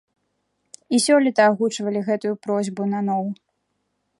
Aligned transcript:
І 0.97 0.99
сёлета 1.05 1.41
агучвалі 1.51 2.01
гэтую 2.07 2.33
просьбу 2.47 2.81
наноў. 2.95 3.25